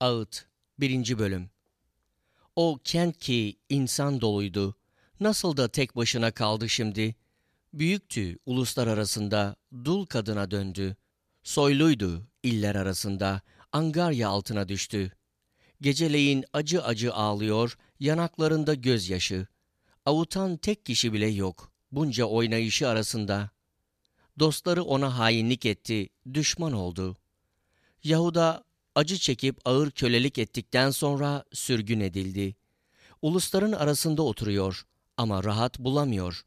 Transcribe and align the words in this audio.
Ağıt 0.00 0.46
1. 0.80 1.18
Bölüm 1.18 1.50
O 2.56 2.78
kent 2.84 3.18
ki 3.18 3.56
insan 3.68 4.20
doluydu, 4.20 4.74
nasıl 5.20 5.56
da 5.56 5.68
tek 5.68 5.96
başına 5.96 6.30
kaldı 6.30 6.68
şimdi. 6.68 7.14
Büyüktü 7.72 8.38
uluslar 8.46 8.86
arasında, 8.86 9.56
dul 9.84 10.06
kadına 10.06 10.50
döndü. 10.50 10.96
Soyluydu 11.42 12.26
iller 12.42 12.74
arasında, 12.74 13.40
angarya 13.72 14.28
altına 14.28 14.68
düştü. 14.68 15.12
Geceleyin 15.80 16.44
acı 16.52 16.84
acı 16.84 17.14
ağlıyor, 17.14 17.78
yanaklarında 18.00 18.74
gözyaşı. 18.74 19.46
Avutan 20.04 20.56
tek 20.56 20.86
kişi 20.86 21.12
bile 21.12 21.26
yok, 21.26 21.72
bunca 21.92 22.24
oynayışı 22.24 22.88
arasında. 22.88 23.50
Dostları 24.38 24.82
ona 24.82 25.18
hainlik 25.18 25.66
etti, 25.66 26.08
düşman 26.34 26.72
oldu. 26.72 27.16
Yahuda 28.04 28.67
acı 28.94 29.18
çekip 29.18 29.58
ağır 29.64 29.90
kölelik 29.90 30.38
ettikten 30.38 30.90
sonra 30.90 31.44
sürgün 31.52 32.00
edildi. 32.00 32.56
Ulusların 33.22 33.72
arasında 33.72 34.22
oturuyor 34.22 34.86
ama 35.16 35.44
rahat 35.44 35.78
bulamıyor. 35.78 36.44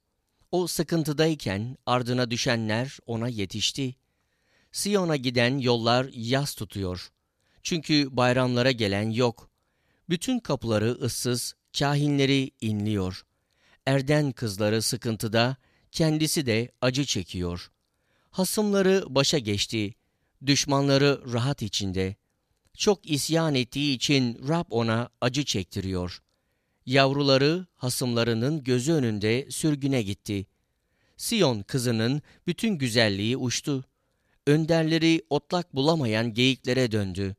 O 0.51 0.67
sıkıntıdayken 0.67 1.77
ardına 1.85 2.31
düşenler 2.31 2.97
ona 3.05 3.27
yetişti. 3.27 3.95
Siyon'a 4.71 5.15
giden 5.15 5.57
yollar 5.57 6.09
yas 6.13 6.55
tutuyor. 6.55 7.11
Çünkü 7.63 8.17
bayramlara 8.17 8.71
gelen 8.71 9.09
yok. 9.11 9.49
Bütün 10.09 10.39
kapıları 10.39 10.91
ıssız, 10.91 11.53
kahinleri 11.79 12.51
inliyor. 12.61 13.25
Erden 13.85 14.31
kızları 14.31 14.81
sıkıntıda, 14.81 15.57
kendisi 15.91 16.45
de 16.45 16.71
acı 16.81 17.05
çekiyor. 17.05 17.71
Hasımları 18.31 19.05
başa 19.09 19.37
geçti, 19.37 19.93
düşmanları 20.45 21.33
rahat 21.33 21.61
içinde. 21.61 22.15
Çok 22.77 23.09
isyan 23.09 23.55
ettiği 23.55 23.95
için 23.95 24.47
Rab 24.47 24.65
ona 24.69 25.09
acı 25.21 25.43
çektiriyor. 25.43 26.21
Yavruları 26.85 27.65
hasımlarının 27.75 28.63
gözü 28.63 28.93
önünde 28.93 29.51
sürgüne 29.51 30.01
gitti. 30.01 30.45
Siyon 31.17 31.61
kızının 31.61 32.21
bütün 32.47 32.77
güzelliği 32.77 33.37
uçtu. 33.37 33.85
Önderleri 34.47 35.21
otlak 35.29 35.75
bulamayan 35.75 36.33
geyiklere 36.33 36.91
döndü. 36.91 37.35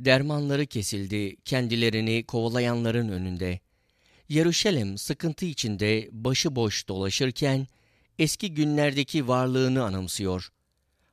Dermanları 0.00 0.66
kesildi 0.66 1.36
kendilerini 1.44 2.24
kovalayanların 2.24 3.08
önünde. 3.08 3.60
Yeruşalem 4.28 4.98
sıkıntı 4.98 5.44
içinde 5.44 6.08
başıboş 6.12 6.88
dolaşırken 6.88 7.66
eski 8.18 8.54
günlerdeki 8.54 9.28
varlığını 9.28 9.84
anımsıyor. 9.84 10.52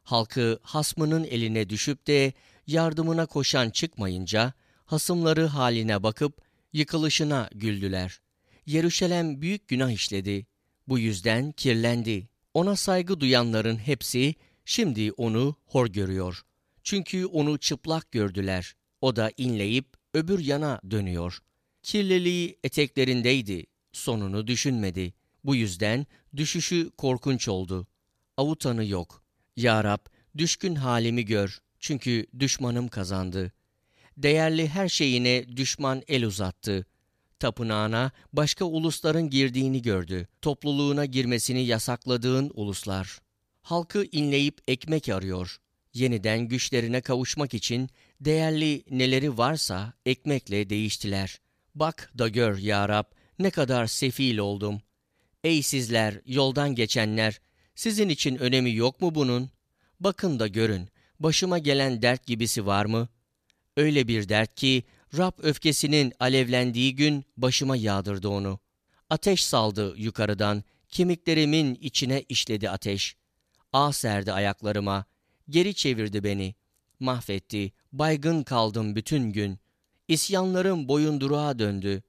Halkı 0.04 0.60
hasmının 0.62 1.24
eline 1.24 1.70
düşüp 1.70 2.08
de 2.08 2.34
yardımına 2.70 3.26
koşan 3.26 3.70
çıkmayınca 3.70 4.54
hasımları 4.86 5.46
haline 5.46 6.04
bakıp 6.04 6.42
yıkılışına 6.74 7.50
güldüler. 7.56 8.20
Yeruşalem 8.66 9.42
büyük 9.42 9.68
günah 9.68 9.92
işledi. 9.92 10.48
Bu 10.88 11.00
yüzden 11.00 11.52
kirlendi. 11.52 12.30
Ona 12.54 12.76
saygı 12.76 13.20
duyanların 13.20 13.78
hepsi 13.78 14.36
şimdi 14.66 15.12
onu 15.12 15.56
hor 15.66 15.88
görüyor. 15.88 16.44
Çünkü 16.84 17.26
onu 17.26 17.58
çıplak 17.58 18.12
gördüler. 18.12 18.76
O 19.02 19.16
da 19.16 19.32
inleyip 19.38 19.88
öbür 20.14 20.40
yana 20.40 20.82
dönüyor. 20.92 21.40
Kirliliği 21.84 22.60
eteklerindeydi. 22.64 23.66
Sonunu 23.92 24.48
düşünmedi. 24.48 25.14
Bu 25.44 25.56
yüzden 25.56 26.08
düşüşü 26.36 26.92
korkunç 26.98 27.48
oldu. 27.48 27.88
Avutanı 28.38 28.86
yok. 28.86 29.24
Ya 29.58 29.84
Rab, 29.84 30.06
düşkün 30.38 30.76
halimi 30.76 31.26
gör. 31.26 31.60
Çünkü 31.80 32.26
düşmanım 32.40 32.88
kazandı. 32.88 33.52
Değerli 34.18 34.68
her 34.68 34.90
şeyine 34.90 35.58
düşman 35.58 36.04
el 36.08 36.26
uzattı. 36.26 36.86
Tapınağına 37.40 38.12
başka 38.34 38.66
ulusların 38.66 39.30
girdiğini 39.30 39.82
gördü. 39.82 40.28
Topluluğuna 40.42 41.06
girmesini 41.06 41.66
yasakladığın 41.66 42.52
uluslar. 42.54 43.20
Halkı 43.62 44.06
inleyip 44.12 44.58
ekmek 44.68 45.10
arıyor. 45.10 45.58
Yeniden 45.94 46.40
güçlerine 46.40 47.02
kavuşmak 47.02 47.54
için 47.54 47.90
değerli 48.22 48.84
neleri 48.90 49.38
varsa 49.38 49.94
ekmekle 50.06 50.70
değiştiler. 50.70 51.40
Bak 51.76 52.12
da 52.18 52.28
gör 52.28 52.58
ya 52.58 52.90
Rab, 52.90 53.06
ne 53.40 53.50
kadar 53.50 53.88
sefil 53.88 54.38
oldum. 54.38 54.82
Ey 55.44 55.64
sizler, 55.64 56.22
yoldan 56.26 56.76
geçenler, 56.76 57.40
sizin 57.76 58.10
için 58.10 58.36
önemi 58.36 58.76
yok 58.76 59.02
mu 59.02 59.16
bunun? 59.16 59.50
Bakın 60.00 60.40
da 60.40 60.48
görün, 60.48 60.90
başıma 61.20 61.58
gelen 61.58 62.02
dert 62.02 62.26
gibisi 62.26 62.66
var 62.66 62.86
mı? 62.86 63.08
Öyle 63.78 64.08
bir 64.08 64.30
dert 64.30 64.56
ki 64.56 64.84
Rab 65.18 65.32
öfkesinin 65.38 66.14
alevlendiği 66.20 66.96
gün 66.96 67.26
başıma 67.38 67.76
yağdırdı 67.76 68.30
onu. 68.30 68.60
Ateş 69.10 69.46
saldı 69.46 69.94
yukarıdan, 69.98 70.64
kemiklerimin 70.90 71.76
içine 71.76 72.22
işledi 72.30 72.70
ateş. 72.70 73.16
Ağ 73.74 73.94
serdi 73.94 74.32
ayaklarıma, 74.34 75.06
geri 75.50 75.74
çevirdi 75.76 76.24
beni. 76.24 76.56
Mahvetti, 77.00 77.72
baygın 77.92 78.44
kaldım 78.44 78.96
bütün 78.96 79.32
gün. 79.32 79.60
İsyanlarım 80.08 80.88
boyunduruğa 80.88 81.60
döndü. 81.60 82.04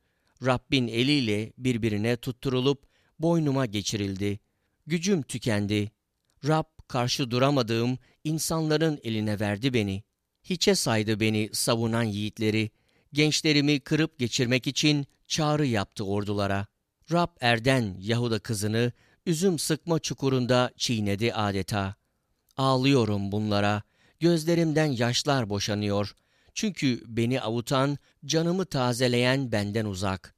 Rabbin 0.45 0.89
eliyle 0.89 1.53
birbirine 1.59 2.17
tutturulup 2.17 2.87
boynuma 3.19 3.67
geçirildi. 3.67 4.41
Gücüm 4.87 5.23
tükendi. 5.23 5.91
Rab 6.47 6.80
karşı 6.91 7.31
duramadığım 7.31 7.99
insanların 8.25 9.01
eline 9.03 9.41
verdi 9.41 9.75
beni. 9.75 10.03
Hiçe 10.45 10.75
saydı 10.75 11.21
beni 11.21 11.51
savunan 11.53 12.03
yiğitleri. 12.03 12.71
Gençlerimi 13.13 13.81
kırıp 13.81 14.19
geçirmek 14.19 14.67
için 14.67 15.07
çağrı 15.27 15.67
yaptı 15.67 16.05
ordulara. 16.05 16.67
Rab 17.13 17.29
Erden 17.41 17.97
Yahuda 17.99 18.39
kızını 18.39 18.93
üzüm 19.27 19.59
sıkma 19.59 19.99
çukurunda 19.99 20.71
çiğnedi 20.77 21.35
adeta. 21.35 21.95
Ağlıyorum 22.57 23.33
bunlara, 23.33 23.83
gözlerimden 24.21 24.87
yaşlar 24.87 25.51
boşanıyor. 25.51 26.15
Çünkü 26.55 27.03
beni 27.07 27.41
avutan, 27.41 27.99
canımı 28.25 28.67
tazeleyen 28.67 29.53
benden 29.53 29.85
uzak. 29.85 30.35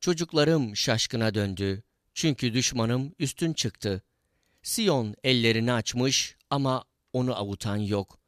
Çocuklarım 0.00 0.76
şaşkına 0.76 1.34
döndü. 1.34 1.82
Çünkü 2.14 2.54
düşmanım 2.54 3.14
üstün 3.18 3.52
çıktı. 3.52 4.02
Siyon 4.64 5.14
ellerini 5.24 5.72
açmış 5.72 6.36
ama 6.50 6.84
onu 7.12 7.36
avutan 7.36 7.76
yok. 7.76 8.18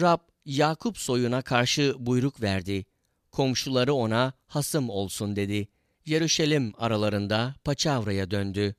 Rab 0.00 0.18
Yakup 0.44 0.98
soyuna 0.98 1.42
karşı 1.42 1.94
buyruk 1.98 2.42
verdi. 2.42 2.86
Komşuları 3.30 3.94
ona 3.94 4.32
hasım 4.46 4.90
olsun 4.90 5.36
dedi. 5.36 5.68
Yeruşalim 6.06 6.72
aralarında 6.78 7.54
paçavraya 7.64 8.30
döndü. 8.30 8.74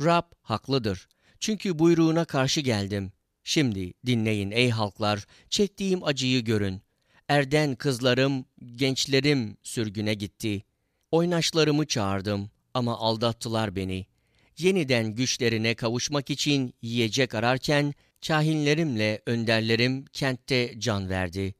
Rab 0.00 0.32
haklıdır. 0.42 1.08
Çünkü 1.40 1.78
buyruğuna 1.78 2.24
karşı 2.24 2.60
geldim. 2.60 3.12
Şimdi 3.44 3.92
dinleyin 4.06 4.50
ey 4.50 4.70
halklar, 4.70 5.26
çektiğim 5.50 6.04
acıyı 6.04 6.44
görün. 6.44 6.82
Erden 7.28 7.74
kızlarım, 7.74 8.44
gençlerim 8.74 9.56
sürgüne 9.62 10.14
gitti. 10.14 10.62
Oynaşlarımı 11.10 11.86
çağırdım 11.86 12.50
ama 12.74 12.98
aldattılar 12.98 13.76
beni. 13.76 14.06
Yeniden 14.58 15.14
güçlerine 15.14 15.74
kavuşmak 15.74 16.30
için 16.30 16.74
yiyecek 16.82 17.34
ararken 17.34 17.94
kahinlerimle 18.26 19.22
önderlerim 19.26 20.04
kentte 20.12 20.74
can 20.78 21.08
verdi. 21.08 21.54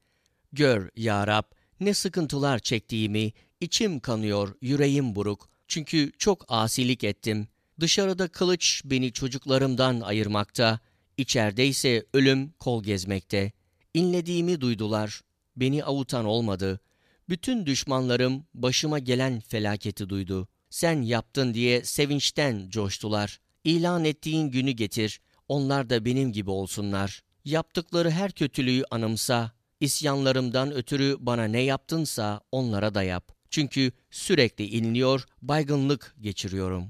Gör 0.53 0.89
ya 0.95 1.27
Rab 1.27 1.43
ne 1.79 1.93
sıkıntılar 1.93 2.59
çektiğimi, 2.59 3.33
içim 3.61 3.99
kanıyor, 3.99 4.55
yüreğim 4.61 5.15
buruk. 5.15 5.49
Çünkü 5.67 6.11
çok 6.17 6.45
asilik 6.47 7.03
ettim. 7.03 7.47
Dışarıda 7.79 8.27
kılıç 8.27 8.81
beni 8.85 9.11
çocuklarımdan 9.11 10.01
ayırmakta, 10.01 10.79
içeride 11.17 11.67
ise 11.67 12.05
ölüm 12.13 12.51
kol 12.59 12.83
gezmekte. 12.83 13.51
İnlediğimi 13.93 14.61
duydular, 14.61 15.21
beni 15.55 15.83
avutan 15.83 16.25
olmadı. 16.25 16.79
Bütün 17.29 17.65
düşmanlarım 17.65 18.45
başıma 18.53 18.99
gelen 18.99 19.39
felaketi 19.39 20.09
duydu. 20.09 20.47
Sen 20.75 21.01
yaptın 21.01 21.53
diye 21.53 21.83
sevinçten 21.83 22.69
coştular. 22.69 23.39
İlan 23.63 24.05
ettiğin 24.05 24.51
günü 24.51 24.71
getir, 24.71 25.21
onlar 25.47 25.89
da 25.89 26.05
benim 26.05 26.31
gibi 26.31 26.49
olsunlar. 26.49 27.23
Yaptıkları 27.45 28.11
her 28.11 28.31
kötülüğü 28.31 28.83
anımsa, 28.91 29.51
isyanlarımdan 29.79 30.73
ötürü 30.73 31.17
bana 31.19 31.43
ne 31.43 31.61
yaptınsa 31.61 32.41
onlara 32.51 32.95
da 32.95 33.03
yap. 33.03 33.31
Çünkü 33.49 33.91
sürekli 34.11 34.65
inliyor, 34.65 35.25
baygınlık 35.41 36.15
geçiriyorum. 36.21 36.89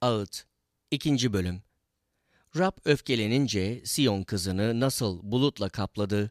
Ağıt 0.00 0.44
2. 0.90 1.32
Bölüm 1.32 1.62
Rab 2.56 2.76
öfkelenince 2.84 3.82
Siyon 3.84 4.22
kızını 4.22 4.80
nasıl 4.80 5.20
bulutla 5.22 5.68
kapladı, 5.68 6.30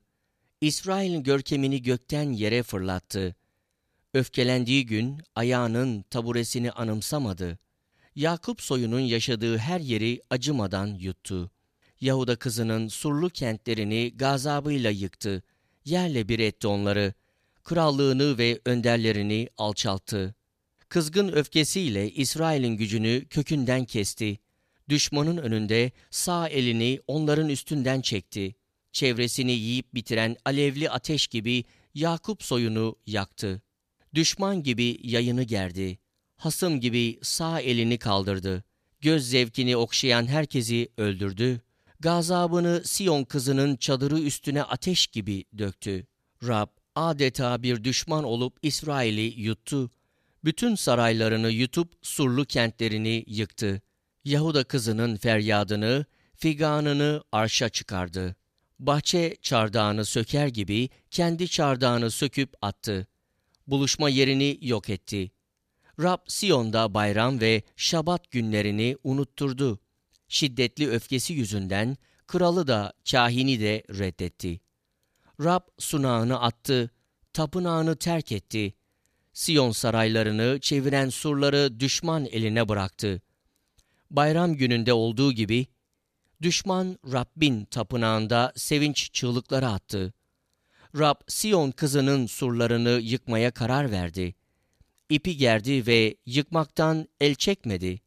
İsrail'in 0.62 1.24
görkemini 1.24 1.81
gökten 1.81 2.31
yere 2.31 2.64
fırlattı. 2.64 3.36
Öfkelendiği 4.14 4.86
gün 4.86 5.22
ayağının 5.36 6.02
taburesini 6.02 6.72
anımsamadı. 6.72 7.60
Yakup 8.16 8.62
soyunun 8.62 9.00
yaşadığı 9.00 9.58
her 9.58 9.80
yeri 9.80 10.22
acımadan 10.30 10.88
yuttu. 10.88 11.52
Yahuda 12.02 12.36
kızının 12.36 12.88
surlu 12.88 13.30
kentlerini 13.30 14.14
gazabıyla 14.16 14.90
yıktı. 14.90 15.44
yerle 15.86 16.30
bir 16.30 16.40
etti 16.40 16.68
onları. 16.68 17.14
Krallığını 17.64 18.38
ve 18.38 18.60
önderlerini 18.66 19.50
alçalttı. 19.58 20.36
Kızgın 20.90 21.28
öfkesiyle 21.28 22.12
İsrail'in 22.12 22.78
gücünü 22.78 23.26
kökünden 23.30 23.86
kesti. 23.86 24.40
Düşmanın 24.90 25.38
önünde 25.38 25.92
sağ 26.10 26.48
elini 26.48 27.00
onların 27.08 27.50
üstünden 27.50 28.02
çekti. 28.02 28.56
Çevresini 28.92 29.52
yiyip 29.52 29.94
bitiren 29.94 30.36
alevli 30.46 30.90
ateş 30.90 31.28
gibi 31.28 31.64
Yakup 31.94 32.44
soyunu 32.44 32.96
yaktı. 33.06 33.62
Düşman 34.14 34.64
gibi 34.64 35.00
yayını 35.04 35.44
gerdi. 35.44 36.00
Hasım 36.38 36.80
gibi 36.80 37.20
sağ 37.22 37.60
elini 37.60 37.98
kaldırdı. 37.98 38.64
Göz 39.02 39.30
zevkini 39.30 39.78
okşayan 39.78 40.28
herkesi 40.28 40.90
öldürdü. 40.98 41.62
Gazabını 42.00 42.82
Siyon 42.86 43.24
kızının 43.24 43.76
çadırı 43.76 44.20
üstüne 44.20 44.64
ateş 44.64 45.08
gibi 45.08 45.46
döktü. 45.58 46.08
Rab 46.48 46.68
adeta 46.96 47.64
bir 47.64 47.84
düşman 47.84 48.24
olup 48.24 48.58
İsrail'i 48.62 49.42
yuttu. 49.42 49.92
Bütün 50.44 50.76
saraylarını 50.76 51.50
yutup 51.50 51.94
surlu 52.02 52.46
kentlerini 52.46 53.24
yıktı. 53.28 53.82
Yahuda 54.26 54.64
kızının 54.64 55.18
feryadını, 55.18 56.06
figanını 56.36 57.24
arşa 57.32 57.70
çıkardı. 57.70 58.36
Bahçe 58.80 59.36
çardağını 59.42 60.06
söker 60.06 60.48
gibi 60.48 60.90
kendi 61.12 61.48
çardağını 61.48 62.12
söküp 62.12 62.54
attı. 62.62 63.08
Buluşma 63.69 64.10
yerini 64.10 64.57
yok 64.62 64.89
etti. 64.89 65.31
Rab 66.00 66.19
Siyon'da 66.27 66.94
bayram 66.94 67.42
ve 67.42 67.63
şabat 67.75 68.31
günlerini 68.31 68.98
unutturdu. 69.04 69.80
Şiddetli 70.27 70.89
öfkesi 70.89 71.33
yüzünden 71.33 71.98
kralı 72.27 72.68
da 72.68 72.94
kahini 73.12 73.60
de 73.60 73.83
reddetti. 73.89 74.60
Rab 75.44 75.62
sunağını 75.80 76.42
attı, 76.42 76.89
tapınağını 77.33 77.95
terk 77.95 78.31
etti. 78.31 78.74
Siyon 79.33 79.71
saraylarını 79.71 80.60
çeviren 80.60 81.10
surları 81.10 81.80
düşman 81.80 82.25
eline 82.25 82.69
bıraktı. 82.69 83.21
Bayram 84.12 84.54
gününde 84.56 84.94
olduğu 84.94 85.31
gibi 85.31 85.68
düşman 86.42 87.00
Rabbin 87.13 87.66
tapınağında 87.66 88.54
sevinç 88.56 89.13
çığlıkları 89.13 89.68
attı. 89.68 90.13
Rab 90.98 91.16
Siyon 91.28 91.72
kızının 91.72 92.26
surlarını 92.26 92.90
yıkmaya 92.90 93.52
karar 93.52 93.92
verdi. 93.92 94.36
İpi 95.10 95.38
gerdi 95.38 95.88
ve 95.88 96.16
yıkmaktan 96.26 97.08
el 97.22 97.36
çekmedi. 97.36 98.02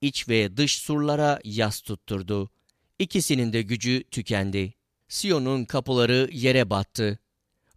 İç 0.00 0.28
ve 0.28 0.56
dış 0.56 0.78
surlara 0.78 1.40
yas 1.44 1.80
tutturdu. 1.80 2.50
İkisinin 2.98 3.52
de 3.52 3.62
gücü 3.62 4.04
tükendi. 4.10 4.74
Siyon'un 5.08 5.64
kapıları 5.64 6.28
yere 6.32 6.70
battı. 6.70 7.18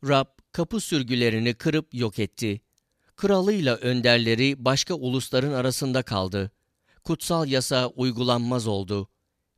Rab 0.04 0.28
kapı 0.52 0.80
sürgülerini 0.80 1.54
kırıp 1.54 1.94
yok 1.94 2.20
etti. 2.20 2.62
Kralıyla 3.16 3.76
önderleri 3.76 4.66
başka 4.66 4.94
ulusların 4.94 5.54
arasında 5.54 6.04
kaldı. 6.04 6.52
Kutsal 7.04 7.48
yasa 7.48 7.88
uygulanmaz 7.88 8.68
oldu. 8.68 9.10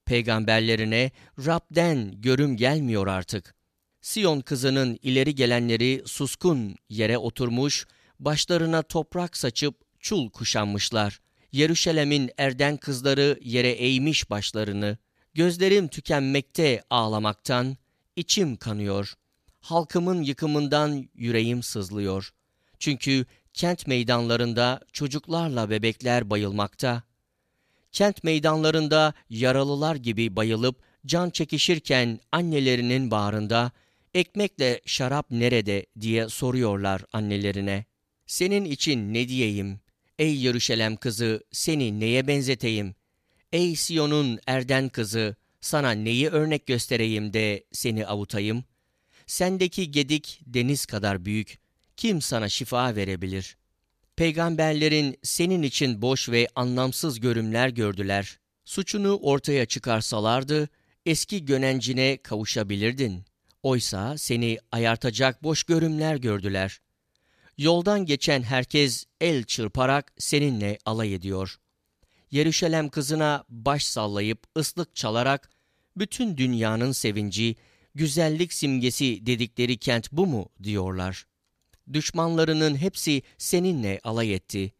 Peygamberlerine 0.05 1.11
Rab'den 1.45 2.21
görüm 2.21 2.57
gelmiyor 2.57 3.07
artık. 3.07 3.60
Siyon 4.01 4.41
kızının 4.41 4.99
ileri 5.03 5.35
gelenleri 5.35 6.03
suskun 6.05 6.75
yere 6.89 7.17
oturmuş, 7.17 7.85
başlarına 8.19 8.81
toprak 8.81 9.37
saçıp 9.37 9.75
çul 9.99 10.29
kuşanmışlar. 10.29 11.19
Yeruşalem'in 11.51 12.31
erden 12.37 12.77
kızları 12.77 13.39
yere 13.41 13.69
eğmiş 13.69 14.29
başlarını. 14.29 14.97
Gözlerim 15.33 15.87
tükenmekte 15.87 16.83
ağlamaktan, 16.89 17.77
içim 18.15 18.55
kanıyor. 18.55 19.13
Halkımın 19.59 20.21
yıkımından 20.21 21.09
yüreğim 21.15 21.63
sızlıyor. 21.63 22.33
Çünkü 22.79 23.25
kent 23.53 23.87
meydanlarında 23.87 24.81
çocuklarla 24.93 25.69
bebekler 25.69 26.29
bayılmakta. 26.29 27.03
Kent 27.91 28.23
meydanlarında 28.23 29.13
yaralılar 29.29 29.95
gibi 29.95 30.35
bayılıp 30.35 30.81
can 31.05 31.29
çekişirken 31.29 32.19
annelerinin 32.31 33.11
bağrında 33.11 33.71
ekmekle 34.13 34.81
şarap 34.85 35.31
nerede 35.31 35.85
diye 35.99 36.29
soruyorlar 36.29 37.01
annelerine. 37.13 37.85
Senin 38.25 38.65
için 38.65 39.13
ne 39.13 39.27
diyeyim? 39.27 39.79
Ey 40.19 40.35
Yeruşalem 40.35 40.95
kızı 40.95 41.43
seni 41.51 41.99
neye 41.99 42.27
benzeteyim? 42.27 42.95
Ey 43.51 43.75
Siyon'un 43.75 44.39
erden 44.47 44.89
kızı 44.89 45.35
sana 45.61 45.91
neyi 45.91 46.29
örnek 46.29 46.65
göstereyim 46.65 47.33
de 47.33 47.63
seni 47.71 48.07
avutayım? 48.07 48.63
Sendeki 49.27 49.91
gedik 49.91 50.41
deniz 50.45 50.85
kadar 50.85 51.25
büyük. 51.25 51.59
Kim 51.97 52.21
sana 52.21 52.49
şifa 52.49 52.95
verebilir? 52.95 53.57
Peygamberlerin 54.15 55.17
senin 55.23 55.63
için 55.63 56.01
boş 56.01 56.29
ve 56.29 56.47
anlamsız 56.55 57.19
görümler 57.19 57.69
gördüler. 57.69 58.39
Suçunu 58.65 59.15
ortaya 59.21 59.65
çıkarsalardı 59.65 60.69
eski 61.05 61.45
gönencine 61.45 62.17
kavuşabilirdin. 62.17 63.25
Oysa 63.63 64.17
seni 64.17 64.57
ayartacak 64.71 65.43
boş 65.43 65.63
görümler 65.63 66.15
gördüler. 66.15 66.81
Yoldan 67.57 68.05
geçen 68.05 68.41
herkes 68.43 69.05
el 69.21 69.43
çırparak 69.43 70.13
seninle 70.17 70.77
alay 70.85 71.13
ediyor. 71.13 71.59
Yeruşalem 72.31 72.89
kızına 72.89 73.43
baş 73.49 73.83
sallayıp 73.83 74.43
ıslık 74.57 74.95
çalarak 74.95 75.49
bütün 75.97 76.37
dünyanın 76.37 76.91
sevinci, 76.91 77.55
güzellik 77.95 78.53
simgesi 78.53 79.25
dedikleri 79.25 79.77
kent 79.77 80.11
bu 80.11 80.27
mu 80.27 80.49
diyorlar. 80.63 81.25
Düşmanlarının 81.93 82.75
hepsi 82.75 83.21
seninle 83.37 83.99
alay 84.03 84.33
etti. 84.33 84.73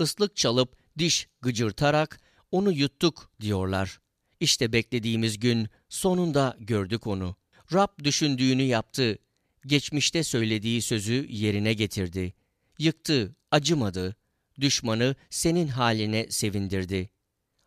Islık 0.00 0.36
çalıp 0.36 0.76
diş 0.98 1.28
gıcırtarak 1.40 2.20
onu 2.50 2.72
yuttuk 2.72 3.30
diyorlar. 3.40 4.00
İşte 4.40 4.72
beklediğimiz 4.72 5.38
gün 5.38 5.68
sonunda 5.88 6.56
gördük 6.60 7.06
onu. 7.06 7.36
Rab 7.72 8.04
düşündüğünü 8.04 8.62
yaptı. 8.62 9.18
Geçmişte 9.66 10.22
söylediği 10.22 10.82
sözü 10.82 11.26
yerine 11.28 11.72
getirdi. 11.72 12.34
Yıktı, 12.78 13.36
acımadı. 13.50 14.16
Düşmanı 14.60 15.14
senin 15.30 15.68
haline 15.68 16.26
sevindirdi. 16.30 17.10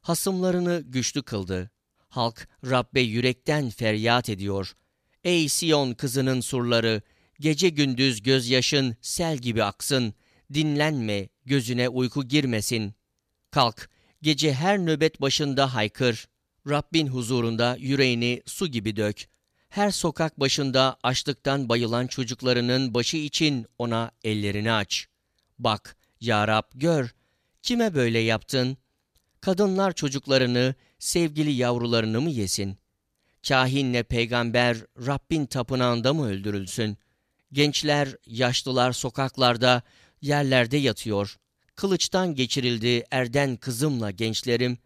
Hasımlarını 0.01 0.83
güçlü 0.85 1.23
kıldı. 1.23 1.71
Halk 2.09 2.47
Rabbe 2.65 3.01
yürekten 3.01 3.69
feryat 3.69 4.29
ediyor. 4.29 4.73
Ey 5.23 5.49
Siyon 5.49 5.93
kızının 5.93 6.41
surları, 6.41 7.01
gece 7.39 7.69
gündüz 7.69 8.21
gözyaşın 8.21 8.95
sel 9.01 9.37
gibi 9.37 9.63
aksın. 9.63 10.13
Dinlenme, 10.53 11.29
gözüne 11.45 11.89
uyku 11.89 12.27
girmesin. 12.27 12.93
Kalk, 13.51 13.89
gece 14.21 14.53
her 14.53 14.79
nöbet 14.79 15.21
başında 15.21 15.73
haykır. 15.73 16.27
Rabbin 16.69 17.07
huzurunda 17.07 17.77
yüreğini 17.79 18.43
su 18.45 18.67
gibi 18.67 18.95
dök. 18.95 19.27
Her 19.71 19.91
sokak 19.91 20.39
başında 20.39 20.97
açlıktan 21.03 21.69
bayılan 21.69 22.07
çocuklarının 22.07 22.93
başı 22.93 23.17
için 23.17 23.65
ona 23.77 24.11
ellerini 24.23 24.71
aç. 24.71 25.07
Bak, 25.59 25.95
ya 26.21 26.47
Rab 26.47 26.63
gör, 26.73 27.13
kime 27.61 27.95
böyle 27.95 28.19
yaptın? 28.19 28.77
Kadınlar 29.41 29.93
çocuklarını, 29.93 30.75
sevgili 30.99 31.51
yavrularını 31.51 32.21
mı 32.21 32.29
yesin? 32.29 32.77
Kahinle 33.47 34.03
peygamber 34.03 34.77
Rabbin 35.05 35.45
tapınağında 35.45 36.13
mı 36.13 36.27
öldürülsün? 36.27 36.97
Gençler, 37.51 38.15
yaşlılar 38.25 38.91
sokaklarda, 38.91 39.81
yerlerde 40.21 40.77
yatıyor. 40.77 41.37
Kılıçtan 41.75 42.35
geçirildi 42.35 43.03
erden 43.11 43.55
kızımla 43.55 44.11
gençlerim. 44.11 44.77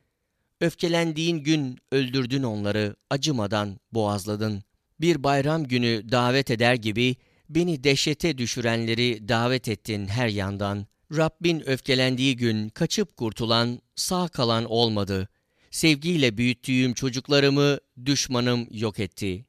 Öfkelendiğin 0.62 1.38
gün 1.38 1.78
öldürdün 1.92 2.44
onları, 2.44 2.96
acımadan 3.10 3.80
boğazladın. 3.92 4.64
Bir 5.00 5.24
bayram 5.24 5.64
günü 5.64 6.12
davet 6.12 6.52
eder 6.52 6.76
gibi 6.76 7.16
beni 7.50 7.84
dehşete 7.84 8.38
düşürenleri 8.38 9.28
davet 9.28 9.68
ettin 9.68 10.08
her 10.08 10.28
yandan. 10.28 10.88
Rabbin 11.12 11.70
öfkelendiği 11.70 12.36
gün 12.36 12.70
kaçıp 12.70 13.18
kurtulan, 13.18 13.82
sağ 13.96 14.28
kalan 14.28 14.66
olmadı. 14.66 15.30
Sevgiyle 15.72 16.38
büyüttüğüm 16.38 16.94
çocuklarımı 16.94 17.80
düşmanım 18.06 18.68
yok 18.72 19.00
etti. 19.00 19.46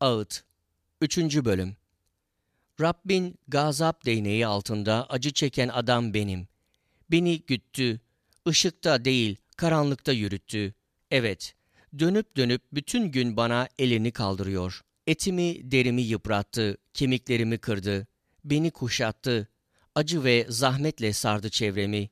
Ağıt 0.00 0.44
3. 1.00 1.18
Bölüm 1.18 1.76
Rabbin 2.80 3.38
gazap 3.48 4.04
değneği 4.04 4.46
altında 4.46 5.06
acı 5.08 5.32
çeken 5.32 5.68
adam 5.68 6.14
benim. 6.14 6.48
Beni 7.10 7.40
güttü, 7.40 8.00
ışıkta 8.48 9.04
değil 9.04 9.36
karanlıkta 9.56 10.12
yürüttü. 10.12 10.74
Evet, 11.10 11.54
dönüp 11.98 12.36
dönüp 12.36 12.62
bütün 12.72 13.04
gün 13.12 13.36
bana 13.36 13.68
elini 13.78 14.10
kaldırıyor. 14.10 14.84
Etimi 15.06 15.70
derimi 15.70 16.02
yıprattı, 16.02 16.76
kemiklerimi 16.94 17.58
kırdı, 17.58 18.06
beni 18.44 18.70
kuşattı, 18.70 19.48
acı 19.94 20.24
ve 20.24 20.46
zahmetle 20.48 21.12
sardı 21.12 21.50
çevremi. 21.50 22.10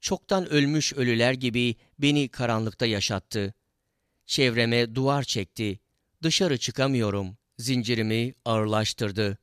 Çoktan 0.00 0.48
ölmüş 0.48 0.92
ölüler 0.92 1.32
gibi 1.32 1.76
beni 1.98 2.28
karanlıkta 2.28 2.86
yaşattı. 2.86 3.54
Çevreme 4.26 4.94
duvar 4.94 5.22
çekti, 5.22 5.78
dışarı 6.22 6.58
çıkamıyorum, 6.58 7.36
zincirimi 7.58 8.34
ağırlaştırdı. 8.44 9.38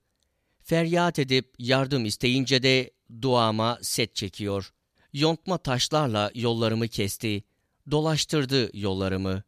Feryat 0.64 1.20
edip 1.20 1.54
yardım 1.60 2.06
isteyince 2.06 2.64
de 2.64 2.92
duama 3.22 3.80
set 3.82 4.16
çekiyor. 4.16 4.74
Yontma 5.14 5.58
taşlarla 5.58 6.32
yollarımı 6.36 6.88
kesti, 6.88 7.44
dolaştırdı 7.92 8.78
yollarımı. 8.78 9.44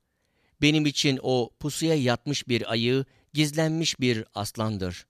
Benim 0.63 0.85
için 0.85 1.19
o 1.23 1.49
pusuya 1.59 1.95
yatmış 1.95 2.47
bir 2.47 2.71
ayı, 2.71 3.05
gizlenmiş 3.33 3.99
bir 3.99 4.25
aslandır. 4.33 5.05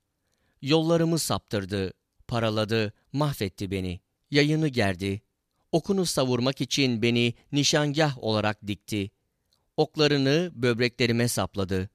Yollarımı 0.61 1.19
saptırdı, 1.19 1.93
paraladı, 2.27 2.93
mahvetti 3.11 3.71
beni. 3.71 3.99
Yayını 4.31 4.67
gerdi. 4.67 5.21
Okunu 5.71 6.05
savurmak 6.05 6.61
için 6.61 7.01
beni 7.01 7.33
nişangah 7.51 8.23
olarak 8.23 8.67
dikti. 8.67 9.11
Oklarını 9.77 10.51
böbreklerime 10.55 11.27
sapladı. 11.27 11.89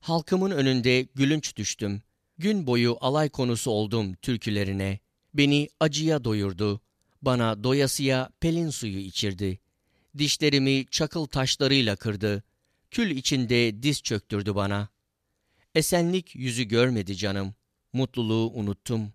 Halkımın 0.00 0.50
önünde 0.50 1.02
gülünç 1.14 1.56
düştüm. 1.56 2.02
Gün 2.38 2.66
boyu 2.66 2.96
alay 3.00 3.28
konusu 3.28 3.70
oldum 3.70 4.14
türkülerine. 4.14 4.98
Beni 5.34 5.68
acıya 5.80 6.24
doyurdu. 6.24 6.80
Bana 7.22 7.64
doyasıya 7.64 8.30
pelin 8.40 8.70
suyu 8.70 8.98
içirdi. 8.98 9.58
Dişlerimi 10.18 10.86
çakıl 10.90 11.26
taşlarıyla 11.26 11.96
kırdı. 11.96 12.42
Kül 12.90 13.10
içinde 13.10 13.82
diz 13.82 14.02
çöktürdü 14.02 14.54
bana. 14.54 14.88
Esenlik 15.74 16.36
yüzü 16.36 16.64
görmedi 16.64 17.16
canım. 17.16 17.54
Mutluluğu 17.92 18.50
unuttum. 18.54 19.12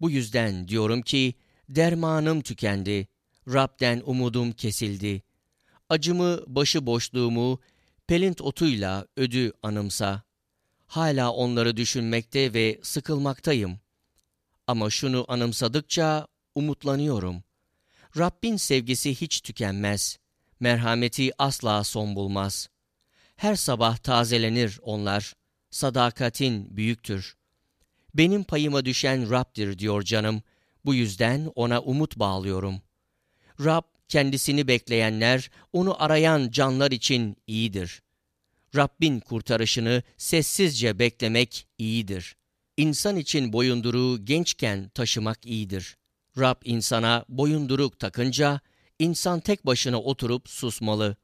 Bu 0.00 0.10
yüzden 0.10 0.68
diyorum 0.68 1.02
ki 1.02 1.34
dermanım 1.68 2.40
tükendi. 2.40 3.08
Rab'den 3.48 4.02
umudum 4.06 4.52
kesildi. 4.52 5.22
Acımı, 5.88 6.40
başı 6.46 6.86
boşluğumu 6.86 7.60
pelint 8.06 8.40
otuyla 8.40 9.06
ödü 9.16 9.52
anımsa. 9.62 10.22
Hala 10.86 11.32
onları 11.32 11.76
düşünmekte 11.76 12.54
ve 12.54 12.80
sıkılmaktayım. 12.82 13.80
Ama 14.66 14.90
şunu 14.90 15.24
anımsadıkça 15.28 16.26
umutlanıyorum. 16.54 17.42
Rabbin 18.18 18.56
sevgisi 18.56 19.14
hiç 19.14 19.40
tükenmez. 19.40 20.18
Merhameti 20.60 21.42
asla 21.42 21.84
son 21.84 22.16
bulmaz. 22.16 22.68
Her 23.36 23.56
sabah 23.56 23.96
tazelenir 23.96 24.78
onlar. 24.82 25.34
Sadakatin 25.70 26.76
büyüktür. 26.76 27.36
Benim 28.14 28.44
payıma 28.44 28.84
düşen 28.84 29.30
Rab'dir 29.30 29.78
diyor 29.78 30.02
canım. 30.02 30.42
Bu 30.84 30.94
yüzden 30.94 31.52
ona 31.54 31.80
umut 31.80 32.18
bağlıyorum. 32.18 32.82
Rab 33.64 33.82
kendisini 34.08 34.68
bekleyenler, 34.68 35.50
onu 35.72 36.02
arayan 36.02 36.50
canlar 36.50 36.90
için 36.90 37.36
iyidir. 37.46 38.02
Rabbin 38.76 39.20
kurtarışını 39.20 40.02
sessizce 40.16 40.98
beklemek 40.98 41.66
iyidir. 41.78 42.36
İnsan 42.76 43.16
için 43.16 43.52
boyunduruğu 43.52 44.24
gençken 44.24 44.88
taşımak 44.88 45.46
iyidir. 45.46 45.96
Rab 46.38 46.62
insana 46.64 47.24
boyunduruk 47.28 47.98
takınca, 47.98 48.60
insan 48.98 49.40
tek 49.40 49.66
başına 49.66 50.00
oturup 50.00 50.48
susmalı. 50.48 51.16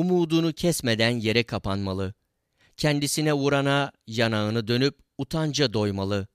Umudunu 0.00 0.52
kesmeden 0.52 1.10
yere 1.10 1.42
kapanmalı. 1.42 2.14
Kendisine 2.76 3.32
vurana 3.32 3.92
yanağını 4.06 4.68
dönüp 4.68 4.98
utanca 5.18 5.72
doymalı. 5.72 6.26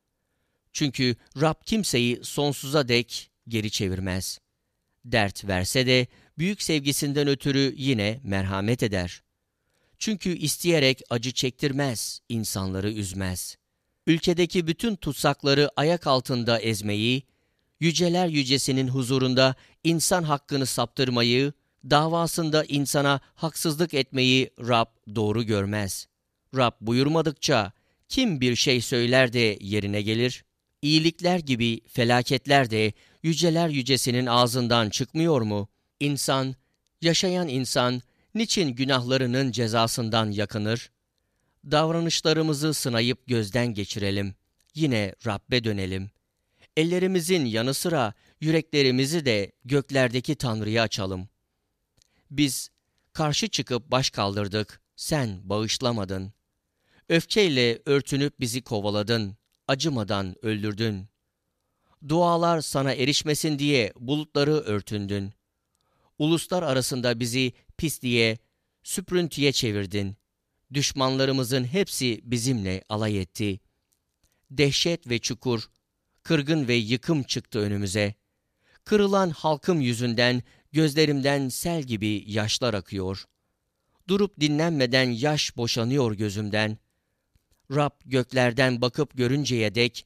Çünkü 0.73 1.15
Rab 1.41 1.55
kimseyi 1.65 2.19
sonsuza 2.23 2.87
dek 2.87 3.31
geri 3.47 3.71
çevirmez. 3.71 4.39
Dert 5.05 5.47
verse 5.47 5.87
de 5.87 6.07
büyük 6.37 6.61
sevgisinden 6.61 7.27
ötürü 7.27 7.73
yine 7.77 8.19
merhamet 8.23 8.83
eder. 8.83 9.21
Çünkü 9.97 10.29
isteyerek 10.37 11.01
acı 11.09 11.31
çektirmez, 11.31 12.19
insanları 12.29 12.91
üzmez. 12.91 13.57
Ülkedeki 14.07 14.67
bütün 14.67 14.95
tutsakları 14.95 15.69
ayak 15.75 16.07
altında 16.07 16.59
ezmeyi, 16.59 17.23
yüceler 17.79 18.27
yücesinin 18.27 18.87
huzurunda 18.87 19.55
insan 19.83 20.23
hakkını 20.23 20.65
saptırmayı, 20.65 21.53
davasında 21.89 22.65
insana 22.65 23.19
haksızlık 23.35 23.93
etmeyi 23.93 24.49
Rab 24.59 24.87
doğru 25.15 25.43
görmez. 25.43 26.07
Rab 26.55 26.73
buyurmadıkça 26.81 27.71
kim 28.09 28.41
bir 28.41 28.55
şey 28.55 28.81
söyler 28.81 29.33
de 29.33 29.57
yerine 29.61 30.01
gelir? 30.01 30.45
İyilikler 30.81 31.39
gibi 31.39 31.81
felaketler 31.87 32.69
de 32.69 32.93
yüceler 33.23 33.69
yücesinin 33.69 34.25
ağzından 34.25 34.89
çıkmıyor 34.89 35.41
mu? 35.41 35.69
İnsan, 35.99 36.55
yaşayan 37.01 37.47
insan 37.47 38.01
niçin 38.35 38.69
günahlarının 38.69 39.51
cezasından 39.51 40.31
yakınır? 40.31 40.91
Davranışlarımızı 41.71 42.73
sınayıp 42.73 43.27
gözden 43.27 43.67
geçirelim. 43.67 44.35
Yine 44.75 45.15
Rabbe 45.25 45.63
dönelim. 45.63 46.09
Ellerimizin 46.77 47.45
yanı 47.45 47.73
sıra 47.73 48.13
yüreklerimizi 48.41 49.25
de 49.25 49.51
göklerdeki 49.65 50.35
Tanrı'ya 50.35 50.83
açalım. 50.83 51.29
Biz 52.37 52.69
karşı 53.13 53.47
çıkıp 53.47 53.91
baş 53.91 54.09
kaldırdık, 54.09 54.81
sen 54.95 55.49
bağışlamadın. 55.49 56.33
Öfkeyle 57.09 57.81
örtünüp 57.85 58.39
bizi 58.39 58.61
kovaladın, 58.61 59.37
acımadan 59.67 60.35
öldürdün. 60.45 61.07
Dualar 62.07 62.61
sana 62.61 62.93
erişmesin 62.93 63.59
diye 63.59 63.93
bulutları 63.99 64.51
örtündün. 64.51 65.33
Uluslar 66.19 66.63
arasında 66.63 67.19
bizi 67.19 67.53
pisliğe, 67.77 68.37
süprüntüye 68.83 69.51
çevirdin. 69.51 70.17
Düşmanlarımızın 70.73 71.63
hepsi 71.63 72.21
bizimle 72.23 72.83
alay 72.89 73.21
etti. 73.21 73.59
Dehşet 74.51 75.09
ve 75.09 75.19
çukur, 75.19 75.69
kırgın 76.23 76.67
ve 76.67 76.73
yıkım 76.73 77.23
çıktı 77.23 77.59
önümüze. 77.59 78.13
Kırılan 78.85 79.29
halkım 79.29 79.81
yüzünden 79.81 80.43
gözlerimden 80.75 81.49
sel 81.49 81.83
gibi 81.83 82.23
yaşlar 82.27 82.73
akıyor. 82.73 83.25
Durup 84.07 84.39
dinlenmeden 84.39 85.09
yaş 85.09 85.57
boşanıyor 85.57 86.11
gözümden. 86.11 86.77
Rab 87.71 87.91
göklerden 88.05 88.81
bakıp 88.81 89.17
görünceye 89.17 89.75
dek, 89.75 90.05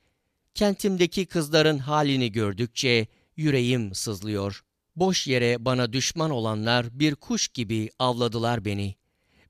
kentimdeki 0.55 1.25
kızların 1.25 1.77
halini 1.77 2.31
gördükçe 2.31 3.07
yüreğim 3.35 3.95
sızlıyor. 3.95 4.63
Boş 4.95 5.27
yere 5.27 5.65
bana 5.65 5.93
düşman 5.93 6.31
olanlar 6.31 6.99
bir 6.99 7.15
kuş 7.15 7.47
gibi 7.47 7.89
avladılar 7.99 8.65
beni. 8.65 8.95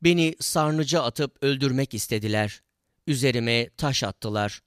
Beni 0.04 0.36
sarnıca 0.40 1.02
atıp 1.04 1.44
öldürmek 1.44 1.94
istediler. 1.94 2.62
Üzerime 3.08 3.70
taş 3.78 4.04
attılar. 4.04 4.62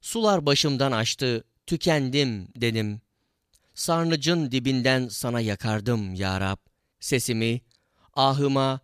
Sular 0.00 0.46
başımdan 0.46 0.92
açtı, 0.92 1.44
tükendim 1.66 2.48
dedim. 2.56 3.00
Sarnıcın 3.76 4.50
dibinden 4.52 5.08
sana 5.08 5.40
yakardım 5.40 6.14
ya 6.14 6.40
Rab. 6.40 6.56
Sesimi, 7.00 7.60
ahıma, 8.14 8.80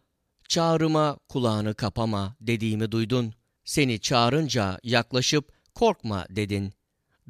çağrıma 0.48 1.18
kulağını 1.28 1.74
kapama 1.74 2.36
dediğimi 2.40 2.92
duydun. 2.92 3.34
Seni 3.64 4.00
çağırınca 4.00 4.78
yaklaşıp 4.82 5.52
korkma 5.74 6.26
dedin. 6.30 6.72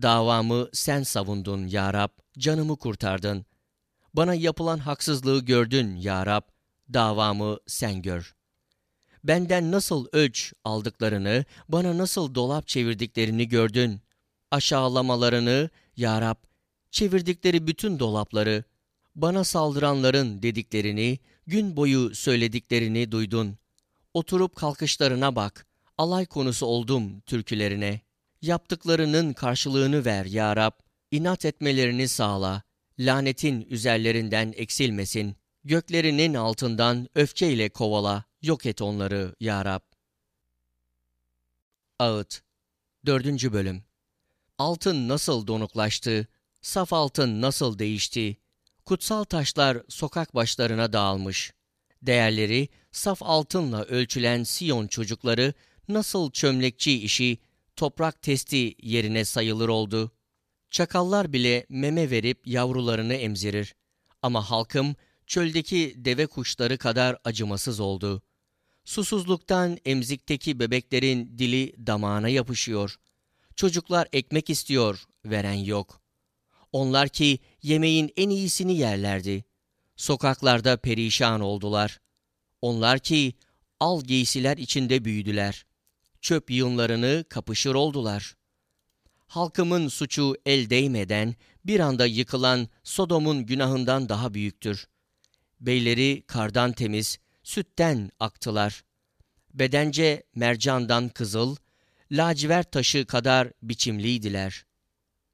Davamı 0.02 0.68
sen 0.72 1.02
savundun 1.02 1.66
ya 1.66 1.94
Rab, 1.94 2.10
canımı 2.38 2.76
kurtardın. 2.76 3.46
Bana 4.14 4.34
yapılan 4.34 4.78
haksızlığı 4.78 5.44
gördün 5.44 5.96
ya 5.96 6.26
Rab, 6.26 6.42
davamı 6.92 7.58
sen 7.66 8.02
gör. 8.02 8.34
Benden 9.24 9.72
nasıl 9.72 10.06
ölç 10.12 10.52
aldıklarını, 10.64 11.44
bana 11.68 11.98
nasıl 11.98 12.34
dolap 12.34 12.68
çevirdiklerini 12.68 13.48
gördün. 13.48 14.00
Aşağılamalarını, 14.50 15.70
ya 15.96 16.20
Rab, 16.20 16.36
çevirdikleri 16.92 17.66
bütün 17.66 17.98
dolapları, 17.98 18.64
bana 19.14 19.44
saldıranların 19.44 20.42
dediklerini, 20.42 21.18
gün 21.46 21.76
boyu 21.76 22.14
söylediklerini 22.14 23.12
duydun. 23.12 23.58
Oturup 24.14 24.56
kalkışlarına 24.56 25.36
bak, 25.36 25.66
alay 25.98 26.26
konusu 26.26 26.66
oldum 26.66 27.20
türkülerine. 27.20 28.00
Yaptıklarının 28.42 29.32
karşılığını 29.32 30.04
ver 30.04 30.24
ya 30.24 30.56
Rab, 30.56 30.72
inat 31.10 31.44
etmelerini 31.44 32.08
sağla, 32.08 32.62
lanetin 32.98 33.66
üzerlerinden 33.70 34.54
eksilmesin, 34.56 35.36
göklerinin 35.64 36.34
altından 36.34 37.08
öfkeyle 37.14 37.68
kovala, 37.68 38.24
yok 38.42 38.66
et 38.66 38.82
onları 38.82 39.34
ya 39.40 39.64
Rab. 39.64 39.80
Ağıt 41.98 42.42
4. 43.06 43.52
Bölüm 43.52 43.84
Altın 44.58 45.08
nasıl 45.08 45.46
donuklaştı, 45.46 46.28
saf 46.62 46.92
altın 46.92 47.40
nasıl 47.40 47.78
değişti, 47.78 48.36
kutsal 48.84 49.24
taşlar 49.24 49.82
sokak 49.88 50.34
başlarına 50.34 50.92
dağılmış. 50.92 51.52
Değerleri 52.02 52.68
saf 52.92 53.22
altınla 53.22 53.84
ölçülen 53.84 54.42
Siyon 54.42 54.86
çocukları 54.86 55.54
nasıl 55.88 56.30
çömlekçi 56.30 57.02
işi 57.02 57.38
toprak 57.76 58.22
testi 58.22 58.74
yerine 58.82 59.24
sayılır 59.24 59.68
oldu. 59.68 60.12
Çakallar 60.70 61.32
bile 61.32 61.66
meme 61.68 62.10
verip 62.10 62.46
yavrularını 62.46 63.14
emzirir. 63.14 63.74
Ama 64.22 64.50
halkım 64.50 64.96
çöldeki 65.26 65.94
deve 65.96 66.26
kuşları 66.26 66.78
kadar 66.78 67.18
acımasız 67.24 67.80
oldu. 67.80 68.22
Susuzluktan 68.84 69.78
emzikteki 69.84 70.58
bebeklerin 70.60 71.38
dili 71.38 71.86
damağına 71.86 72.28
yapışıyor. 72.28 72.96
Çocuklar 73.56 74.08
ekmek 74.12 74.50
istiyor, 74.50 75.04
veren 75.24 75.52
yok. 75.52 76.01
Onlar 76.72 77.08
ki 77.08 77.38
yemeğin 77.62 78.12
en 78.16 78.30
iyisini 78.30 78.76
yerlerdi. 78.76 79.44
Sokaklarda 79.96 80.76
perişan 80.76 81.40
oldular. 81.40 82.00
Onlar 82.62 82.98
ki 82.98 83.34
al 83.80 84.02
giysiler 84.02 84.56
içinde 84.56 85.04
büyüdüler. 85.04 85.66
Çöp 86.20 86.50
yığınlarını 86.50 87.24
kapışır 87.28 87.74
oldular. 87.74 88.34
Halkımın 89.26 89.88
suçu 89.88 90.36
el 90.46 90.70
değmeden 90.70 91.34
bir 91.64 91.80
anda 91.80 92.06
yıkılan 92.06 92.68
Sodom'un 92.82 93.46
günahından 93.46 94.08
daha 94.08 94.34
büyüktür. 94.34 94.86
Beyleri 95.60 96.22
kardan 96.26 96.72
temiz, 96.72 97.18
sütten 97.42 98.10
aktılar. 98.20 98.84
Bedence 99.54 100.22
mercandan 100.34 101.08
kızıl, 101.08 101.56
lacivert 102.10 102.72
taşı 102.72 103.06
kadar 103.06 103.52
biçimliydiler. 103.62 104.64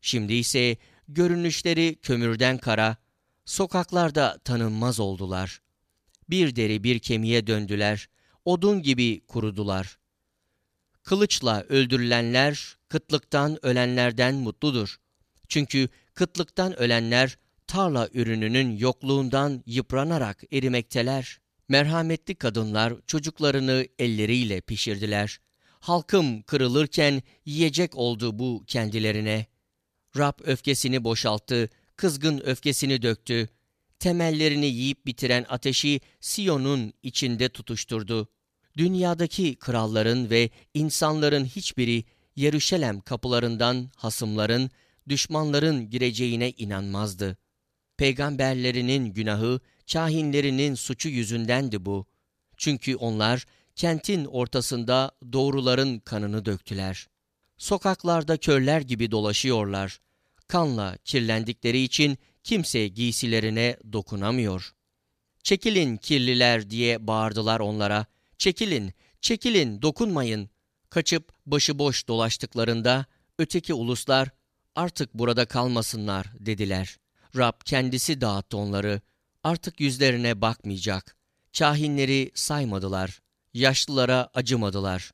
Şimdi 0.00 0.34
ise 0.34 0.76
görünüşleri 1.08 1.96
kömürden 2.02 2.58
kara, 2.58 2.96
sokaklarda 3.44 4.38
tanınmaz 4.44 5.00
oldular. 5.00 5.60
Bir 6.30 6.56
deri 6.56 6.84
bir 6.84 6.98
kemiğe 6.98 7.46
döndüler, 7.46 8.08
odun 8.44 8.82
gibi 8.82 9.20
kurudular. 9.26 9.98
Kılıçla 11.02 11.62
öldürülenler, 11.62 12.76
kıtlıktan 12.88 13.66
ölenlerden 13.66 14.34
mutludur. 14.34 14.96
Çünkü 15.48 15.88
kıtlıktan 16.14 16.80
ölenler, 16.80 17.38
tarla 17.66 18.08
ürününün 18.14 18.76
yokluğundan 18.76 19.62
yıpranarak 19.66 20.44
erimekteler. 20.52 21.40
Merhametli 21.68 22.34
kadınlar 22.34 22.94
çocuklarını 23.06 23.86
elleriyle 23.98 24.60
pişirdiler. 24.60 25.40
Halkım 25.80 26.42
kırılırken 26.42 27.22
yiyecek 27.44 27.96
oldu 27.96 28.38
bu 28.38 28.64
kendilerine. 28.66 29.46
Rab 30.16 30.40
öfkesini 30.44 31.04
boşalttı, 31.04 31.68
kızgın 31.96 32.40
öfkesini 32.44 33.02
döktü. 33.02 33.48
Temellerini 33.98 34.66
yiyip 34.66 35.06
bitiren 35.06 35.46
ateşi 35.48 36.00
Siyon'un 36.20 36.92
içinde 37.02 37.48
tutuşturdu. 37.48 38.28
Dünyadaki 38.76 39.56
kralların 39.56 40.30
ve 40.30 40.50
insanların 40.74 41.44
hiçbiri 41.44 42.04
Yeruşalem 42.38 43.00
kapılarından 43.00 43.90
hasımların, 43.96 44.70
düşmanların 45.08 45.90
gireceğine 45.90 46.50
inanmazdı. 46.50 47.36
Peygamberlerinin 47.96 49.06
günahı, 49.06 49.60
kahinlerinin 49.92 50.74
suçu 50.74 51.08
yüzündendi 51.08 51.86
bu. 51.86 52.06
Çünkü 52.56 52.96
onlar 52.96 53.44
kentin 53.76 54.24
ortasında 54.24 55.10
doğruların 55.32 55.98
kanını 55.98 56.44
döktüler. 56.44 57.08
Sokaklarda 57.58 58.36
körler 58.36 58.80
gibi 58.80 59.10
dolaşıyorlar. 59.10 60.00
Kanla 60.48 60.96
kirlendikleri 61.04 61.80
için 61.80 62.18
kimse 62.44 62.88
giysilerine 62.88 63.76
dokunamıyor. 63.92 64.74
Çekilin 65.42 65.96
kirliler 65.96 66.70
diye 66.70 67.06
bağırdılar 67.06 67.60
onlara. 67.60 68.06
Çekilin, 68.38 68.92
çekilin, 69.20 69.82
dokunmayın. 69.82 70.50
Kaçıp 70.90 71.32
başıboş 71.46 72.08
dolaştıklarında 72.08 73.06
öteki 73.38 73.74
uluslar 73.74 74.28
artık 74.76 75.14
burada 75.14 75.46
kalmasınlar 75.46 76.26
dediler. 76.38 76.96
Rab 77.36 77.60
kendisi 77.64 78.20
dağıttı 78.20 78.56
onları. 78.56 79.00
Artık 79.44 79.80
yüzlerine 79.80 80.40
bakmayacak. 80.40 81.16
Kahinleri 81.58 82.30
saymadılar. 82.34 83.20
Yaşlılara 83.54 84.30
acımadılar. 84.34 85.12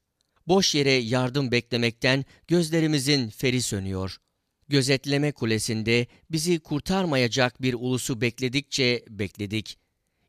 Boş 0.49 0.75
yere 0.75 0.91
yardım 0.91 1.51
beklemekten 1.51 2.25
gözlerimizin 2.49 3.29
feri 3.29 3.63
sönüyor. 3.63 4.17
Gözetleme 4.69 5.33
kulesinde 5.33 6.07
bizi 6.31 6.61
kurtarmayacak 6.61 7.63
bir 7.63 7.75
ulusu 7.75 8.21
bekledikçe 8.21 9.05
bekledik. 9.09 9.79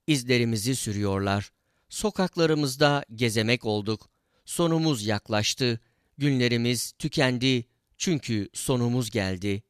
İzlerimizi 0.08 0.76
sürüyorlar. 0.76 1.52
Sokaklarımızda 1.90 3.06
gezemek 3.16 3.66
olduk. 3.66 4.10
Sonumuz 4.46 5.06
yaklaştı. 5.06 5.80
Günlerimiz 6.18 6.92
tükendi 7.00 7.66
çünkü 7.98 8.50
sonumuz 8.54 9.10
geldi. 9.10 9.64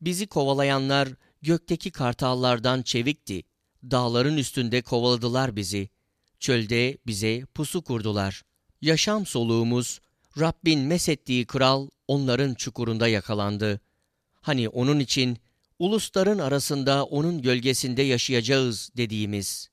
Bizi 0.00 0.26
kovalayanlar 0.26 1.08
gökteki 1.42 1.90
kartallardan 1.90 2.82
çevikti. 2.82 3.42
Dağların 3.90 4.36
üstünde 4.36 4.82
kovaladılar 4.82 5.56
bizi. 5.56 5.88
Çölde 6.38 6.98
bize 7.06 7.46
pusu 7.54 7.82
kurdular. 7.82 8.42
Yaşam 8.82 9.26
soluğumuz, 9.26 10.00
Rabbin 10.40 10.80
mesettiği 10.80 11.46
kral 11.46 11.88
onların 12.08 12.54
çukurunda 12.54 13.08
yakalandı. 13.08 13.80
Hani 14.40 14.68
onun 14.68 14.98
için 15.00 15.38
ulusların 15.78 16.38
arasında 16.38 17.04
onun 17.04 17.42
gölgesinde 17.42 18.02
yaşayacağız 18.02 18.90
dediğimiz. 18.96 19.68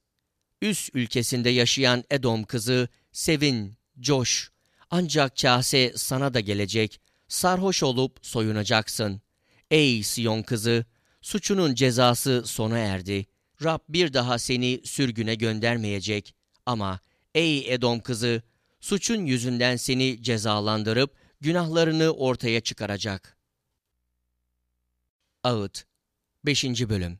Üst 0.62 0.96
ülkesinde 0.96 1.50
yaşayan 1.50 2.04
Edom 2.10 2.43
kızı, 2.43 2.88
sevin, 3.12 3.74
coş. 4.00 4.52
Ancak 4.91 5.38
kase 5.38 5.93
sana 5.96 6.34
da 6.34 6.39
gelecek. 6.39 7.02
Sarhoş 7.28 7.84
olup 7.84 8.20
soyunacaksın. 8.22 9.22
Ey 9.72 10.04
Siyon 10.04 10.43
kızı, 10.43 10.86
suçunun 11.22 11.76
cezası 11.76 12.43
sona 12.46 12.78
erdi. 12.78 13.26
Rab 13.63 13.80
bir 13.89 14.13
daha 14.13 14.39
seni 14.39 14.82
sürgüne 14.84 15.36
göndermeyecek. 15.36 16.36
Ama 16.65 17.00
ey 17.36 17.74
Edom 17.74 18.00
kızı, 18.00 18.41
suçun 18.79 19.25
yüzünden 19.25 19.75
seni 19.75 20.23
cezalandırıp 20.23 21.15
günahlarını 21.41 22.11
ortaya 22.11 22.61
çıkaracak. 22.61 23.37
Ağıt 25.43 25.85
5. 26.45 26.63
Bölüm 26.65 27.19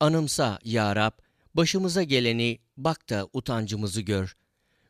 Anımsa 0.00 0.58
ya 0.64 0.96
Rab, 0.96 1.12
başımıza 1.54 2.02
geleni 2.02 2.58
bak 2.76 3.10
da 3.10 3.28
utancımızı 3.32 4.00
gör. 4.00 4.36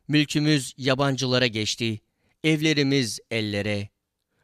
Mülkümüz 0.07 0.73
yabancılara 0.77 1.47
geçti, 1.47 2.01
evlerimiz 2.43 3.19
ellere. 3.31 3.89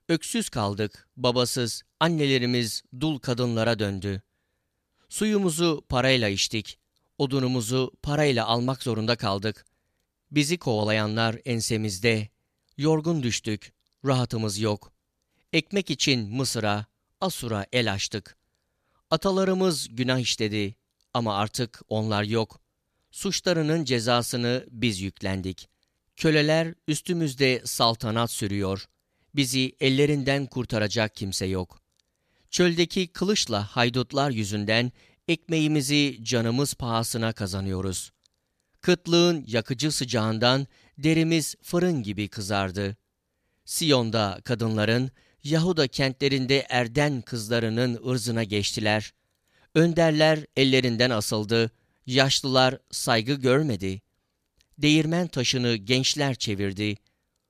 Öksüz 0.09 0.49
kaldık, 0.49 1.07
babasız, 1.17 1.83
annelerimiz 1.99 2.83
dul 2.99 3.19
kadınlara 3.19 3.79
döndü. 3.79 4.21
Suyumuzu 5.09 5.85
parayla 5.89 6.29
içtik, 6.29 6.79
odunumuzu 7.17 7.91
parayla 8.01 8.45
almak 8.45 8.83
zorunda 8.83 9.15
kaldık. 9.15 9.65
Bizi 10.35 10.57
kovalayanlar 10.57 11.37
ensemizde, 11.45 12.29
yorgun 12.77 13.23
düştük, 13.23 13.73
rahatımız 14.05 14.59
yok. 14.59 14.91
Ekmek 15.53 15.91
için 15.91 16.35
Mısır'a, 16.35 16.85
Asur'a 17.21 17.65
el 17.71 17.93
açtık. 17.93 18.37
Atalarımız 19.09 19.87
günah 19.95 20.19
işledi 20.19 20.75
ama 21.13 21.35
artık 21.35 21.81
onlar 21.89 22.23
yok. 22.23 22.59
Suçlarının 23.11 23.85
cezasını 23.85 24.65
biz 24.71 25.01
yüklendik. 25.01 25.69
Köleler 26.15 26.73
üstümüzde 26.87 27.61
saltanat 27.65 28.31
sürüyor. 28.31 28.85
Bizi 29.35 29.75
ellerinden 29.79 30.45
kurtaracak 30.45 31.15
kimse 31.15 31.45
yok. 31.45 31.79
Çöldeki 32.49 33.07
kılıçla 33.07 33.63
haydutlar 33.63 34.31
yüzünden 34.31 34.91
ekmeğimizi 35.27 36.19
canımız 36.23 36.73
pahasına 36.73 37.33
kazanıyoruz. 37.33 38.11
Kıtlığın 38.85 39.43
yakıcı 39.47 39.91
sıcağından 39.91 40.67
derimiz 40.97 41.55
fırın 41.61 42.03
gibi 42.03 42.27
kızardı. 42.27 42.97
Siyon'da 43.65 44.41
kadınların, 44.43 45.11
Yahuda 45.43 45.87
kentlerinde 45.87 46.65
erden 46.69 47.21
kızlarının 47.21 47.99
ırzına 48.07 48.43
geçtiler. 48.43 49.13
Önderler 49.75 50.45
ellerinden 50.55 51.09
asıldı, 51.09 51.71
yaşlılar 52.05 52.77
saygı 52.91 53.33
görmedi. 53.33 54.01
Değirmen 54.77 55.27
taşını 55.27 55.75
gençler 55.75 56.35
çevirdi. 56.35 56.95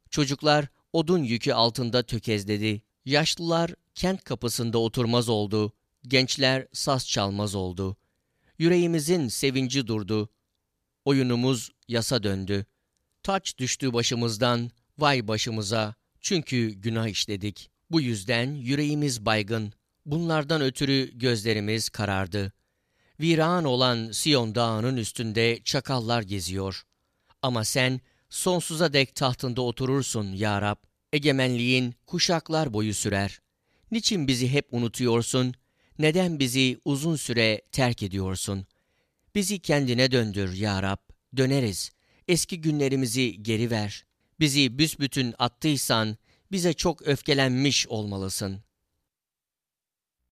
Çocuklar 0.10 0.68
odun 0.94 1.24
yükü 1.24 1.54
altında 1.54 2.04
tökezledi. 2.04 2.82
Yaşlılar 3.06 3.72
kent 3.96 4.24
kapısında 4.24 4.78
oturmaz 4.78 5.30
oldu. 5.30 5.74
Gençler 6.08 6.68
saz 6.74 7.08
çalmaz 7.08 7.56
oldu. 7.56 7.98
Yüreğimizin 8.60 9.28
sevinci 9.28 9.88
durdu. 9.88 10.30
Oyunumuz 11.06 11.72
yasa 11.88 12.24
döndü. 12.24 12.66
Taç 13.24 13.58
düştü 13.58 13.94
başımızdan, 13.94 14.72
vay 14.98 15.28
başımıza. 15.28 15.96
Çünkü 16.22 16.70
günah 16.70 17.08
işledik. 17.08 17.70
Bu 17.92 18.02
yüzden 18.02 18.54
yüreğimiz 18.54 19.26
baygın. 19.26 19.74
Bunlardan 20.06 20.62
ötürü 20.62 21.12
gözlerimiz 21.14 21.90
karardı. 21.90 22.54
Viran 23.22 23.64
olan 23.64 24.12
Siyon 24.12 24.56
dağının 24.56 24.98
üstünde 24.98 25.60
çakallar 25.64 26.22
geziyor. 26.22 26.84
Ama 27.42 27.64
sen 27.64 28.02
sonsuza 28.30 28.94
dek 28.94 29.16
tahtında 29.16 29.62
oturursun 29.62 30.34
ya 30.34 30.62
Rab. 30.62 30.78
Egemenliğin 31.14 31.96
kuşaklar 32.06 32.74
boyu 32.74 32.94
sürer. 32.94 33.40
Niçin 33.92 34.28
bizi 34.28 34.52
hep 34.52 34.68
unutuyorsun? 34.72 35.54
Neden 36.00 36.40
bizi 36.40 36.80
uzun 36.86 37.16
süre 37.16 37.62
terk 37.72 38.04
ediyorsun? 38.04 38.66
Bizi 39.36 39.60
kendine 39.60 40.12
döndür 40.12 40.54
ya 40.54 40.84
Rab. 40.84 40.98
Döneriz. 41.38 41.92
Eski 42.28 42.62
günlerimizi 42.62 43.44
geri 43.44 43.72
ver. 43.72 44.06
Bizi 44.40 44.80
büsbütün 44.80 45.36
attıysan 45.40 46.18
bize 46.52 46.74
çok 46.74 47.02
öfkelenmiş 47.02 47.88
olmalısın. 47.88 48.64